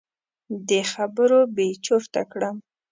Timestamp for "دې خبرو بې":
0.67-1.67